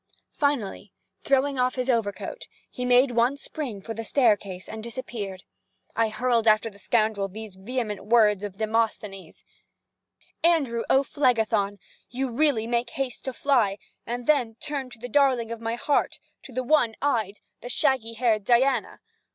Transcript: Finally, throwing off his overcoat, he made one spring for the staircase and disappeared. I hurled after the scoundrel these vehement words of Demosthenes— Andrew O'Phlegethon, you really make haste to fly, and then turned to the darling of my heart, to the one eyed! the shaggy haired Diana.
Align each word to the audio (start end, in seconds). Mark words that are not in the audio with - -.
Finally, 0.33 0.91
throwing 1.21 1.59
off 1.59 1.75
his 1.75 1.87
overcoat, 1.87 2.47
he 2.71 2.85
made 2.85 3.11
one 3.11 3.37
spring 3.37 3.79
for 3.83 3.93
the 3.93 4.03
staircase 4.03 4.67
and 4.67 4.81
disappeared. 4.81 5.43
I 5.95 6.09
hurled 6.09 6.47
after 6.47 6.71
the 6.71 6.79
scoundrel 6.79 7.27
these 7.27 7.55
vehement 7.55 8.05
words 8.07 8.43
of 8.43 8.57
Demosthenes— 8.57 9.43
Andrew 10.43 10.81
O'Phlegethon, 10.89 11.77
you 12.09 12.31
really 12.31 12.65
make 12.65 12.89
haste 12.89 13.25
to 13.25 13.33
fly, 13.33 13.77
and 14.03 14.25
then 14.25 14.55
turned 14.55 14.91
to 14.93 14.99
the 14.99 15.07
darling 15.07 15.51
of 15.51 15.61
my 15.61 15.75
heart, 15.75 16.17
to 16.45 16.51
the 16.51 16.63
one 16.63 16.95
eyed! 16.99 17.39
the 17.61 17.69
shaggy 17.69 18.13
haired 18.13 18.43
Diana. 18.43 19.01